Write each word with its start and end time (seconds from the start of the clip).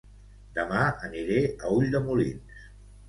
Dema 0.55 0.79
aniré 1.09 1.37
a 1.67 1.75
Ulldemolins 1.77 2.65